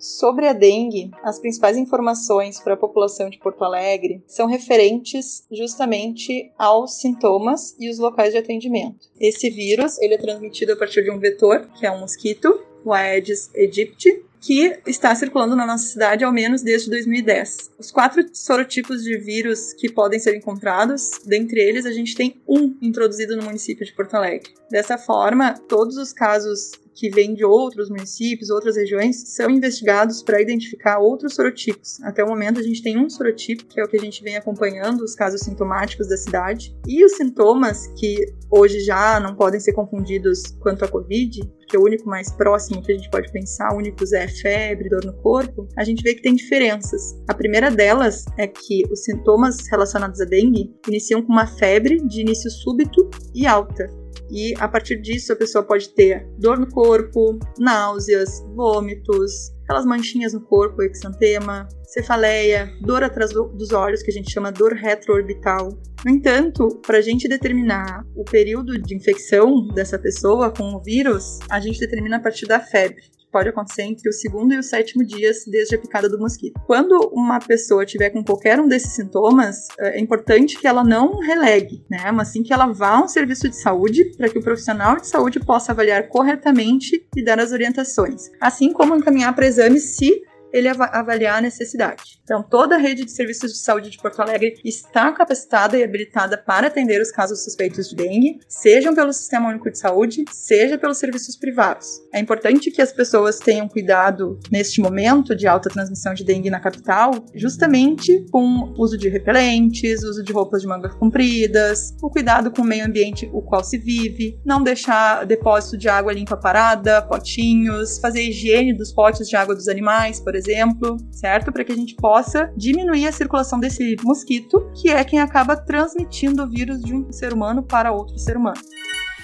Sobre 0.00 0.48
a 0.48 0.54
dengue, 0.54 1.10
as 1.22 1.38
principais 1.38 1.76
informações 1.76 2.58
para 2.58 2.72
a 2.72 2.76
população 2.76 3.28
de 3.28 3.38
Porto 3.38 3.62
Alegre 3.62 4.24
são 4.26 4.46
referentes 4.46 5.44
justamente 5.52 6.50
aos 6.56 7.00
sintomas 7.00 7.76
e 7.78 7.90
os 7.90 7.98
locais 7.98 8.32
de 8.32 8.38
atendimento. 8.38 9.10
Esse 9.20 9.50
vírus 9.50 10.00
ele 10.00 10.14
é 10.14 10.18
transmitido 10.18 10.72
a 10.72 10.76
partir 10.76 11.04
de 11.04 11.10
um 11.10 11.18
vetor, 11.18 11.68
que 11.78 11.84
é 11.84 11.92
um 11.92 12.00
mosquito, 12.00 12.60
o 12.82 12.94
Aedes 12.94 13.50
aegypti, 13.54 14.24
que 14.40 14.80
está 14.86 15.14
circulando 15.14 15.54
na 15.54 15.66
nossa 15.66 15.84
cidade 15.84 16.24
ao 16.24 16.32
menos 16.32 16.62
desde 16.62 16.88
2010. 16.90 17.70
Os 17.78 17.90
quatro 17.90 18.24
sorotipos 18.32 19.02
de 19.02 19.16
vírus 19.18 19.72
que 19.74 19.92
podem 19.92 20.18
ser 20.18 20.34
encontrados, 20.34 21.20
dentre 21.24 21.60
eles 21.60 21.84
a 21.84 21.92
gente 21.92 22.14
tem 22.14 22.40
um 22.48 22.74
introduzido 22.80 23.36
no 23.36 23.42
município 23.42 23.84
de 23.84 23.92
Porto 23.92 24.14
Alegre. 24.14 24.54
Dessa 24.70 24.96
forma, 24.96 25.54
todos 25.68 25.96
os 25.96 26.12
casos 26.12 26.72
que 26.94 27.10
vêm 27.10 27.34
de 27.34 27.44
outros 27.44 27.88
municípios, 27.88 28.50
outras 28.50 28.76
regiões, 28.76 29.22
são 29.34 29.50
investigados 29.50 30.22
para 30.22 30.40
identificar 30.40 30.98
outros 30.98 31.34
sorotipos. 31.34 32.00
Até 32.02 32.22
o 32.24 32.28
momento, 32.28 32.60
a 32.60 32.62
gente 32.62 32.82
tem 32.82 32.98
um 32.98 33.08
sorotipo, 33.08 33.66
que 33.66 33.80
é 33.80 33.84
o 33.84 33.88
que 33.88 33.96
a 33.96 34.00
gente 34.00 34.22
vem 34.22 34.36
acompanhando, 34.36 35.02
os 35.02 35.14
casos 35.14 35.40
sintomáticos 35.40 36.08
da 36.08 36.16
cidade. 36.16 36.76
E 36.86 37.04
os 37.04 37.12
sintomas, 37.12 37.86
que 37.98 38.26
hoje 38.50 38.80
já 38.80 39.20
não 39.20 39.34
podem 39.34 39.60
ser 39.60 39.72
confundidos 39.72 40.42
quanto 40.60 40.84
à 40.84 40.88
Covid, 40.88 41.40
porque 41.58 41.78
o 41.78 41.84
único 41.84 42.08
mais 42.08 42.32
próximo 42.32 42.82
que 42.82 42.90
a 42.90 42.96
gente 42.96 43.08
pode 43.10 43.30
pensar, 43.30 43.72
únicos 43.76 44.12
é 44.12 44.26
febre, 44.26 44.88
dor 44.88 45.04
no 45.04 45.12
corpo, 45.14 45.68
a 45.76 45.84
gente 45.84 46.02
vê 46.02 46.14
que 46.14 46.22
tem 46.22 46.34
diferenças. 46.34 47.14
A 47.28 47.34
primeira 47.34 47.70
delas 47.70 48.24
é 48.36 48.46
que 48.48 48.82
os 48.90 49.04
sintomas 49.04 49.68
relacionados 49.70 50.20
à 50.20 50.24
dengue 50.24 50.74
iniciam 50.88 51.22
com 51.22 51.32
uma 51.32 51.46
febre 51.46 51.98
de 52.04 52.22
início 52.22 52.50
súbito 52.50 53.08
e 53.32 53.46
alta, 53.46 53.88
e 54.30 54.54
a 54.58 54.68
partir 54.68 55.00
disso 55.00 55.32
a 55.32 55.36
pessoa 55.36 55.64
pode 55.64 55.88
ter 55.90 56.26
dor 56.38 56.58
no 56.58 56.68
corpo, 56.68 57.38
náuseas, 57.58 58.40
vômitos, 58.54 59.50
aquelas 59.64 59.84
manchinhas 59.84 60.32
no 60.32 60.40
corpo, 60.40 60.82
exantema, 60.82 61.68
cefaleia, 61.84 62.72
dor 62.82 63.02
atrás 63.02 63.32
dos 63.32 63.72
olhos, 63.72 64.02
que 64.02 64.10
a 64.10 64.14
gente 64.14 64.30
chama 64.30 64.52
dor 64.52 64.72
retroorbital. 64.72 65.68
No 66.04 66.10
entanto, 66.10 66.68
para 66.86 66.98
a 66.98 67.02
gente 67.02 67.28
determinar 67.28 68.04
o 68.14 68.24
período 68.24 68.80
de 68.80 68.94
infecção 68.94 69.66
dessa 69.68 69.98
pessoa 69.98 70.50
com 70.50 70.74
o 70.74 70.82
vírus, 70.82 71.38
a 71.50 71.60
gente 71.60 71.78
determina 71.78 72.16
a 72.16 72.20
partir 72.20 72.46
da 72.46 72.60
febre 72.60 73.19
pode 73.30 73.48
acontecer 73.48 73.82
entre 73.82 74.08
o 74.08 74.12
segundo 74.12 74.52
e 74.52 74.58
o 74.58 74.62
sétimo 74.62 75.04
dias 75.04 75.44
desde 75.46 75.74
a 75.74 75.78
picada 75.78 76.08
do 76.08 76.18
mosquito. 76.18 76.60
Quando 76.66 77.10
uma 77.12 77.38
pessoa 77.38 77.86
tiver 77.86 78.10
com 78.10 78.24
qualquer 78.24 78.60
um 78.60 78.68
desses 78.68 78.92
sintomas, 78.92 79.68
é, 79.78 79.98
é 79.98 80.00
importante 80.00 80.58
que 80.58 80.66
ela 80.66 80.84
não 80.84 81.18
relegue, 81.18 81.84
né? 81.88 82.10
Mas 82.12 82.28
sim 82.28 82.42
que 82.42 82.52
ela 82.52 82.66
vá 82.66 82.90
a 82.90 83.04
um 83.04 83.08
serviço 83.08 83.48
de 83.48 83.56
saúde 83.56 84.04
para 84.16 84.28
que 84.28 84.38
o 84.38 84.42
profissional 84.42 84.96
de 84.96 85.06
saúde 85.06 85.40
possa 85.40 85.72
avaliar 85.72 86.08
corretamente 86.08 87.06
e 87.16 87.24
dar 87.24 87.38
as 87.38 87.52
orientações, 87.52 88.30
assim 88.40 88.72
como 88.72 88.96
encaminhar 88.96 89.34
para 89.34 89.46
exames 89.46 89.96
se 89.96 90.22
ele 90.52 90.68
avaliar 90.68 91.38
a 91.38 91.40
necessidade. 91.40 92.20
Então, 92.22 92.42
toda 92.42 92.76
a 92.76 92.78
rede 92.78 93.04
de 93.04 93.10
serviços 93.10 93.52
de 93.52 93.58
saúde 93.58 93.90
de 93.90 93.98
Porto 93.98 94.20
Alegre 94.20 94.54
está 94.64 95.10
capacitada 95.12 95.76
e 95.76 95.82
habilitada 95.82 96.38
para 96.38 96.68
atender 96.68 97.00
os 97.00 97.10
casos 97.10 97.42
suspeitos 97.42 97.88
de 97.88 97.96
dengue, 97.96 98.40
sejam 98.48 98.94
pelo 98.94 99.12
Sistema 99.12 99.48
Único 99.48 99.70
de 99.70 99.78
Saúde, 99.78 100.24
seja 100.30 100.78
pelos 100.78 100.98
serviços 100.98 101.36
privados. 101.36 102.00
É 102.12 102.20
importante 102.20 102.70
que 102.70 102.82
as 102.82 102.92
pessoas 102.92 103.38
tenham 103.38 103.68
cuidado 103.68 104.38
neste 104.50 104.80
momento 104.80 105.34
de 105.34 105.46
alta 105.46 105.68
transmissão 105.68 106.14
de 106.14 106.24
dengue 106.24 106.50
na 106.50 106.60
capital, 106.60 107.12
justamente 107.34 108.26
com 108.30 108.74
uso 108.78 108.96
de 108.96 109.08
repelentes, 109.08 110.02
uso 110.02 110.22
de 110.22 110.32
roupas 110.32 110.62
de 110.62 110.68
mangas 110.68 110.94
compridas, 110.94 111.94
o 112.02 112.10
cuidado 112.10 112.50
com 112.50 112.62
o 112.62 112.64
meio 112.64 112.86
ambiente 112.86 113.28
o 113.32 113.42
qual 113.42 113.64
se 113.64 113.78
vive, 113.78 114.38
não 114.44 114.62
deixar 114.62 115.26
depósito 115.26 115.76
de 115.76 115.88
água 115.88 116.12
limpa 116.12 116.36
parada, 116.36 117.02
potinhos, 117.02 117.98
fazer 117.98 118.22
higiene 118.22 118.72
dos 118.72 118.92
potes 118.92 119.28
de 119.28 119.36
água 119.36 119.54
dos 119.54 119.68
animais, 119.68 120.20
por 120.20 120.34
exemplo 120.34 120.39
exemplo, 120.40 120.96
certo? 121.12 121.52
Para 121.52 121.64
que 121.64 121.72
a 121.72 121.76
gente 121.76 121.94
possa 121.94 122.50
diminuir 122.56 123.06
a 123.06 123.12
circulação 123.12 123.60
desse 123.60 123.96
mosquito, 124.02 124.70
que 124.74 124.88
é 124.88 125.04
quem 125.04 125.20
acaba 125.20 125.56
transmitindo 125.56 126.42
o 126.42 126.48
vírus 126.48 126.80
de 126.80 126.94
um 126.94 127.12
ser 127.12 127.32
humano 127.32 127.62
para 127.62 127.92
outro 127.92 128.18
ser 128.18 128.36
humano. 128.36 128.60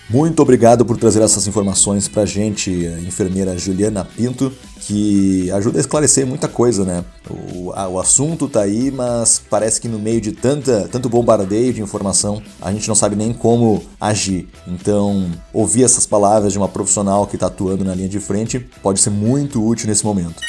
Muito 0.09 0.41
obrigado 0.41 0.84
por 0.84 0.97
trazer 0.97 1.21
essas 1.21 1.49
informações 1.49 2.06
para 2.06 2.22
a 2.22 2.27
gente, 2.27 2.71
enfermeira 3.04 3.59
Juliana 3.59 4.04
Pinto, 4.04 4.53
que 4.81 5.50
ajuda 5.50 5.78
a 5.78 5.81
esclarecer 5.81 6.25
muita 6.25 6.47
coisa, 6.47 6.84
né? 6.84 7.04
O, 7.28 7.72
a, 7.72 7.88
o 7.88 7.98
assunto 7.98 8.48
tá 8.48 8.60
aí, 8.60 8.93
mas 8.93 9.43
parece 9.50 9.81
que 9.81 9.88
no 9.88 9.98
meio 9.98 10.21
de 10.21 10.31
tanta, 10.31 10.87
tanto 10.93 11.09
bombardeio 11.09 11.72
de 11.72 11.83
informação, 11.83 12.41
a 12.62 12.71
gente 12.71 12.87
não 12.87 12.94
sabe 12.94 13.16
nem 13.16 13.33
como 13.33 13.83
agir. 14.00 14.48
Então, 14.69 15.28
ouvir 15.53 15.83
essas 15.83 16.06
palavras 16.06 16.53
de 16.53 16.59
uma 16.59 16.69
profissional 16.69 17.27
que 17.27 17.34
está 17.34 17.48
atuando 17.48 17.84
na 17.84 17.94
linha 17.94 18.09
de 18.09 18.21
frente 18.21 18.60
pode 18.81 19.00
ser 19.00 19.10
muito 19.10 19.66
útil 19.66 19.88
nesse 19.88 20.04
momento. 20.04 20.41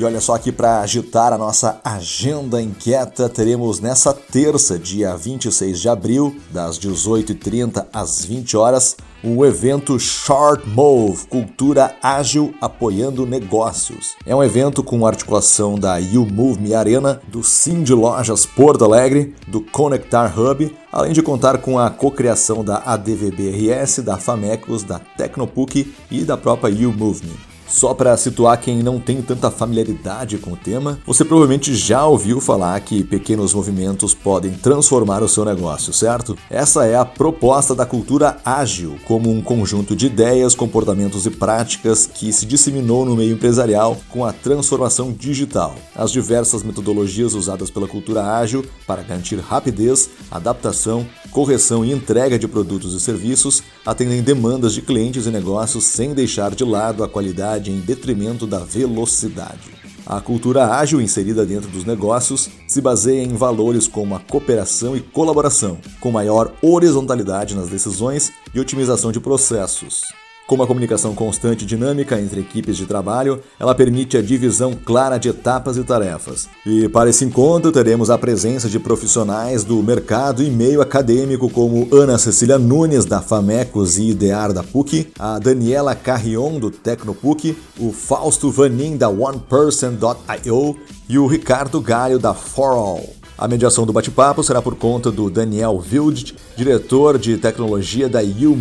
E 0.00 0.04
olha 0.04 0.18
só 0.18 0.34
aqui 0.34 0.50
para 0.50 0.80
agitar 0.80 1.30
a 1.30 1.36
nossa 1.36 1.78
agenda 1.84 2.62
inquieta, 2.62 3.28
teremos 3.28 3.80
nessa 3.80 4.14
terça, 4.14 4.78
dia 4.78 5.14
26 5.14 5.78
de 5.78 5.90
abril, 5.90 6.34
das 6.50 6.78
18h30 6.78 7.84
às 7.92 8.24
20 8.24 8.56
horas, 8.56 8.96
o 9.22 9.44
evento 9.44 10.00
Short 10.00 10.66
Move 10.66 11.26
Cultura 11.26 11.94
Ágil 12.02 12.54
Apoiando 12.62 13.26
Negócios. 13.26 14.14
É 14.24 14.34
um 14.34 14.42
evento 14.42 14.82
com 14.82 15.06
articulação 15.06 15.78
da 15.78 15.98
You 15.98 16.24
Move 16.24 16.58
Me 16.58 16.72
Arena, 16.72 17.20
do 17.28 17.44
Sim 17.44 17.82
de 17.82 17.92
Lojas 17.92 18.46
Porto 18.46 18.86
Alegre, 18.86 19.34
do 19.48 19.60
Conectar 19.60 20.32
Hub, 20.34 20.74
além 20.90 21.12
de 21.12 21.20
contar 21.20 21.58
com 21.58 21.78
a 21.78 21.90
cocriação 21.90 22.64
da 22.64 22.78
ADVBRS, 22.86 24.00
da 24.00 24.16
Famecos, 24.16 24.82
da 24.82 24.98
Tecnopuc 24.98 25.94
e 26.10 26.24
da 26.24 26.38
própria 26.38 26.72
You 26.72 26.90
Move 26.90 27.26
Me. 27.26 27.49
Só 27.70 27.94
para 27.94 28.16
situar 28.16 28.60
quem 28.60 28.82
não 28.82 28.98
tem 28.98 29.22
tanta 29.22 29.48
familiaridade 29.48 30.38
com 30.38 30.52
o 30.52 30.56
tema, 30.56 30.98
você 31.06 31.24
provavelmente 31.24 31.74
já 31.74 32.04
ouviu 32.04 32.40
falar 32.40 32.78
que 32.80 33.04
pequenos 33.04 33.54
movimentos 33.54 34.12
podem 34.12 34.50
transformar 34.52 35.22
o 35.22 35.28
seu 35.28 35.44
negócio, 35.44 35.92
certo? 35.92 36.36
Essa 36.50 36.84
é 36.84 36.96
a 36.96 37.04
proposta 37.04 37.72
da 37.72 37.86
cultura 37.86 38.38
ágil, 38.44 38.98
como 39.04 39.30
um 39.30 39.40
conjunto 39.40 39.94
de 39.94 40.06
ideias, 40.06 40.54
comportamentos 40.54 41.26
e 41.26 41.30
práticas 41.30 42.06
que 42.06 42.32
se 42.32 42.44
disseminou 42.44 43.04
no 43.04 43.14
meio 43.14 43.34
empresarial 43.34 43.96
com 44.08 44.24
a 44.24 44.32
transformação 44.32 45.12
digital. 45.12 45.76
As 45.94 46.10
diversas 46.10 46.64
metodologias 46.64 47.34
usadas 47.34 47.70
pela 47.70 47.86
cultura 47.86 48.36
ágil 48.36 48.64
para 48.84 49.02
garantir 49.02 49.36
rapidez, 49.36 50.10
adaptação, 50.28 51.06
correção 51.30 51.84
e 51.84 51.92
entrega 51.92 52.38
de 52.38 52.48
produtos 52.48 52.94
e 52.94 53.00
serviços 53.00 53.62
atendem 53.84 54.22
demandas 54.22 54.74
de 54.74 54.82
clientes 54.82 55.26
e 55.26 55.30
negócios 55.30 55.84
sem 55.84 56.12
deixar 56.12 56.54
de 56.54 56.64
lado 56.64 57.02
a 57.02 57.08
qualidade 57.08 57.70
em 57.70 57.80
detrimento 57.80 58.46
da 58.46 58.58
velocidade. 58.58 59.80
A 60.06 60.20
cultura 60.20 60.74
ágil 60.74 61.00
inserida 61.00 61.46
dentro 61.46 61.70
dos 61.70 61.84
negócios 61.84 62.48
se 62.66 62.80
baseia 62.80 63.22
em 63.22 63.34
valores 63.36 63.86
como 63.86 64.14
a 64.14 64.20
cooperação 64.20 64.96
e 64.96 65.00
colaboração, 65.00 65.78
com 66.00 66.10
maior 66.10 66.52
horizontalidade 66.60 67.54
nas 67.54 67.68
decisões 67.68 68.32
e 68.52 68.58
otimização 68.58 69.12
de 69.12 69.20
processos. 69.20 70.19
Com 70.50 70.56
uma 70.56 70.66
comunicação 70.66 71.14
constante 71.14 71.62
e 71.62 71.64
dinâmica 71.64 72.20
entre 72.20 72.40
equipes 72.40 72.76
de 72.76 72.84
trabalho, 72.84 73.38
ela 73.56 73.72
permite 73.72 74.16
a 74.16 74.20
divisão 74.20 74.74
clara 74.74 75.16
de 75.16 75.28
etapas 75.28 75.76
e 75.76 75.84
tarefas. 75.84 76.48
E 76.66 76.88
para 76.88 77.08
esse 77.08 77.24
encontro 77.24 77.70
teremos 77.70 78.10
a 78.10 78.18
presença 78.18 78.68
de 78.68 78.80
profissionais 78.80 79.62
do 79.62 79.80
mercado 79.80 80.42
e 80.42 80.50
meio 80.50 80.82
acadêmico 80.82 81.48
como 81.48 81.86
Ana 81.92 82.18
Cecília 82.18 82.58
Nunes 82.58 83.04
da 83.04 83.22
Famecos 83.22 83.96
e 83.96 84.08
Idear 84.08 84.52
da 84.52 84.64
PUC, 84.64 85.12
a 85.20 85.38
Daniela 85.38 85.94
Carrion 85.94 86.58
do 86.58 86.68
Tecnopuc, 86.68 87.56
o 87.78 87.92
Fausto 87.92 88.50
Vanin 88.50 88.96
da 88.96 89.08
OnePerson.io 89.08 90.76
e 91.08 91.16
o 91.16 91.28
Ricardo 91.28 91.80
Galho 91.80 92.18
da 92.18 92.34
For 92.34 92.72
All. 92.72 93.19
A 93.40 93.48
mediação 93.48 93.86
do 93.86 93.92
bate-papo 93.92 94.44
será 94.44 94.60
por 94.60 94.74
conta 94.74 95.10
do 95.10 95.30
Daniel 95.30 95.82
Wild, 95.90 96.36
diretor 96.54 97.16
de 97.16 97.38
tecnologia 97.38 98.06
da 98.06 98.20
You. 98.20 98.54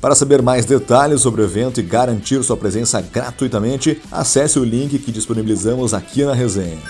Para 0.00 0.16
saber 0.16 0.42
mais 0.42 0.66
detalhes 0.66 1.20
sobre 1.20 1.40
o 1.40 1.44
evento 1.44 1.78
e 1.78 1.84
garantir 1.84 2.42
sua 2.42 2.56
presença 2.56 3.00
gratuitamente, 3.00 4.02
acesse 4.10 4.58
o 4.58 4.64
link 4.64 4.98
que 4.98 5.12
disponibilizamos 5.12 5.94
aqui 5.94 6.24
na 6.24 6.34
resenha. 6.34 6.82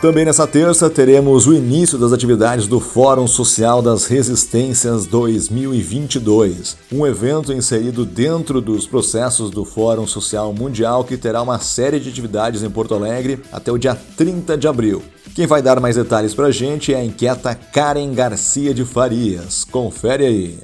Também 0.00 0.24
nessa 0.24 0.46
terça 0.46 0.88
teremos 0.88 1.48
o 1.48 1.52
início 1.52 1.98
das 1.98 2.12
atividades 2.12 2.68
do 2.68 2.78
Fórum 2.78 3.26
Social 3.26 3.82
das 3.82 4.04
Resistências 4.04 5.04
2022, 5.04 6.76
um 6.92 7.04
evento 7.04 7.52
inserido 7.52 8.04
dentro 8.04 8.60
dos 8.60 8.86
processos 8.86 9.50
do 9.50 9.64
Fórum 9.64 10.06
Social 10.06 10.52
Mundial 10.52 11.02
que 11.02 11.16
terá 11.16 11.42
uma 11.42 11.58
série 11.58 11.98
de 11.98 12.08
atividades 12.08 12.62
em 12.62 12.70
Porto 12.70 12.94
Alegre 12.94 13.40
até 13.50 13.72
o 13.72 13.78
dia 13.78 13.98
30 14.16 14.56
de 14.56 14.68
abril. 14.68 15.02
Quem 15.36 15.46
vai 15.46 15.60
dar 15.60 15.78
mais 15.80 15.96
detalhes 15.96 16.34
pra 16.34 16.50
gente 16.50 16.94
é 16.94 16.96
a 16.96 17.04
inquieta 17.04 17.54
Karen 17.54 18.14
Garcia 18.14 18.72
de 18.72 18.86
Farias. 18.86 19.64
Confere 19.64 20.24
aí. 20.24 20.58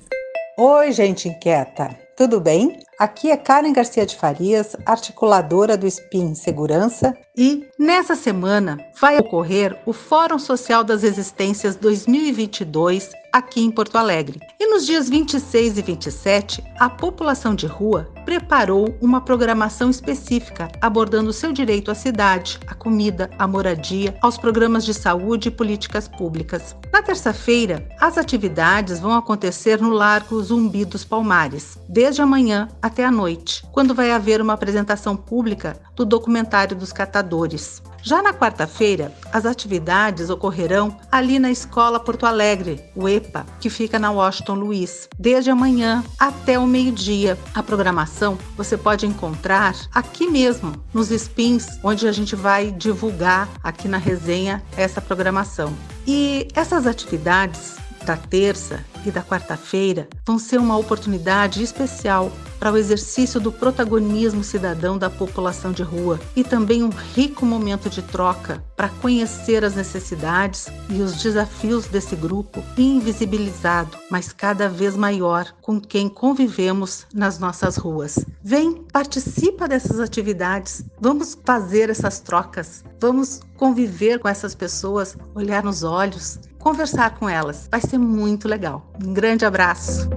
Oi, 0.58 0.92
gente 0.92 1.28
inquieta. 1.28 1.94
Tudo 2.16 2.40
bem? 2.40 2.78
Aqui 3.02 3.32
é 3.32 3.36
Karen 3.36 3.72
Garcia 3.72 4.06
de 4.06 4.14
Farias, 4.14 4.76
articuladora 4.86 5.76
do 5.76 5.88
SPIN 5.88 6.36
Segurança, 6.36 7.12
e 7.36 7.66
nessa 7.76 8.14
semana 8.14 8.78
vai 9.00 9.18
ocorrer 9.18 9.76
o 9.84 9.92
Fórum 9.92 10.38
Social 10.38 10.84
das 10.84 11.02
Resistências 11.02 11.74
2022 11.74 13.10
aqui 13.32 13.62
em 13.62 13.70
Porto 13.70 13.96
Alegre. 13.96 14.38
E 14.60 14.66
nos 14.66 14.84
dias 14.84 15.08
26 15.08 15.78
e 15.78 15.82
27, 15.82 16.62
a 16.78 16.90
população 16.90 17.54
de 17.54 17.66
rua 17.66 18.12
preparou 18.26 18.94
uma 19.00 19.20
programação 19.20 19.88
específica 19.88 20.70
abordando 20.80 21.32
seu 21.32 21.50
direito 21.52 21.90
à 21.90 21.94
cidade, 21.94 22.60
à 22.66 22.74
comida, 22.74 23.30
à 23.38 23.48
moradia, 23.48 24.14
aos 24.20 24.36
programas 24.36 24.84
de 24.84 24.92
saúde 24.92 25.48
e 25.48 25.50
políticas 25.50 26.06
públicas. 26.06 26.76
Na 26.92 27.02
terça-feira, 27.02 27.88
as 27.98 28.18
atividades 28.18 29.00
vão 29.00 29.14
acontecer 29.14 29.80
no 29.80 29.90
Largo 29.90 30.40
Zumbi 30.42 30.84
dos 30.84 31.04
Palmares, 31.04 31.78
desde 31.88 32.20
amanhã 32.20 32.68
até 32.92 33.06
a 33.06 33.10
noite, 33.10 33.64
quando 33.72 33.94
vai 33.94 34.12
haver 34.12 34.42
uma 34.42 34.52
apresentação 34.52 35.16
pública 35.16 35.80
do 35.96 36.04
documentário 36.04 36.76
dos 36.76 36.92
catadores. 36.92 37.82
Já 38.02 38.20
na 38.20 38.34
quarta-feira, 38.34 39.10
as 39.32 39.46
atividades 39.46 40.28
ocorrerão 40.28 40.94
ali 41.10 41.38
na 41.38 41.50
Escola 41.50 41.98
Porto 41.98 42.26
Alegre, 42.26 42.84
o 42.94 43.08
EPA, 43.08 43.46
que 43.60 43.70
fica 43.70 43.98
na 43.98 44.10
Washington 44.10 44.54
Luiz, 44.54 45.08
desde 45.18 45.50
amanhã 45.50 46.04
até 46.18 46.58
o 46.58 46.66
meio-dia. 46.66 47.38
A 47.54 47.62
programação 47.62 48.36
você 48.56 48.76
pode 48.76 49.06
encontrar 49.06 49.74
aqui 49.94 50.28
mesmo, 50.28 50.74
nos 50.92 51.10
spins, 51.10 51.78
onde 51.82 52.06
a 52.06 52.12
gente 52.12 52.36
vai 52.36 52.70
divulgar 52.72 53.48
aqui 53.62 53.88
na 53.88 53.98
resenha 53.98 54.62
essa 54.76 55.00
programação. 55.00 55.72
E 56.06 56.46
essas 56.54 56.86
atividades 56.86 57.76
da 58.04 58.16
terça 58.16 58.84
e 59.06 59.10
da 59.10 59.22
quarta-feira 59.22 60.08
vão 60.26 60.38
ser 60.38 60.58
uma 60.58 60.76
oportunidade 60.76 61.62
especial 61.62 62.30
para 62.62 62.70
o 62.70 62.78
exercício 62.78 63.40
do 63.40 63.50
protagonismo 63.50 64.44
cidadão 64.44 64.96
da 64.96 65.10
população 65.10 65.72
de 65.72 65.82
rua 65.82 66.20
e 66.36 66.44
também 66.44 66.84
um 66.84 66.90
rico 66.90 67.44
momento 67.44 67.90
de 67.90 68.00
troca 68.02 68.62
para 68.76 68.88
conhecer 68.88 69.64
as 69.64 69.74
necessidades 69.74 70.68
e 70.88 71.02
os 71.02 71.20
desafios 71.20 71.88
desse 71.88 72.14
grupo 72.14 72.62
invisibilizado, 72.78 73.98
mas 74.08 74.32
cada 74.32 74.68
vez 74.68 74.94
maior 74.94 75.52
com 75.60 75.80
quem 75.80 76.08
convivemos 76.08 77.04
nas 77.12 77.36
nossas 77.36 77.76
ruas. 77.76 78.24
Vem, 78.44 78.84
participa 78.92 79.66
dessas 79.66 79.98
atividades, 79.98 80.84
vamos 81.00 81.36
fazer 81.44 81.90
essas 81.90 82.20
trocas, 82.20 82.84
vamos 83.00 83.40
conviver 83.56 84.20
com 84.20 84.28
essas 84.28 84.54
pessoas, 84.54 85.16
olhar 85.34 85.64
nos 85.64 85.82
olhos, 85.82 86.38
conversar 86.60 87.18
com 87.18 87.28
elas. 87.28 87.66
Vai 87.68 87.80
ser 87.80 87.98
muito 87.98 88.46
legal. 88.46 88.88
Um 89.04 89.12
grande 89.12 89.44
abraço. 89.44 90.08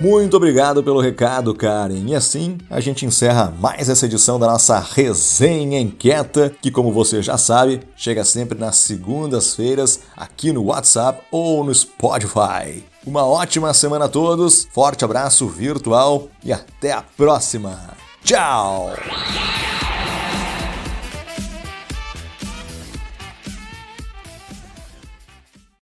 Muito 0.00 0.34
obrigado 0.34 0.82
pelo 0.82 0.98
recado, 0.98 1.54
Karen. 1.54 2.06
E 2.06 2.14
assim 2.14 2.56
a 2.70 2.80
gente 2.80 3.04
encerra 3.04 3.52
mais 3.60 3.90
essa 3.90 4.06
edição 4.06 4.38
da 4.38 4.46
nossa 4.46 4.78
Resenha 4.78 5.78
Inquieta, 5.78 6.50
que, 6.62 6.70
como 6.70 6.90
você 6.90 7.20
já 7.20 7.36
sabe, 7.36 7.82
chega 7.94 8.24
sempre 8.24 8.58
nas 8.58 8.76
segundas-feiras 8.76 10.00
aqui 10.16 10.52
no 10.52 10.64
WhatsApp 10.64 11.22
ou 11.30 11.62
no 11.62 11.74
Spotify. 11.74 12.82
Uma 13.06 13.26
ótima 13.26 13.74
semana 13.74 14.06
a 14.06 14.08
todos, 14.08 14.66
forte 14.72 15.04
abraço 15.04 15.46
virtual 15.46 16.28
e 16.42 16.50
até 16.50 16.92
a 16.92 17.02
próxima. 17.02 17.90
Tchau! 18.24 18.92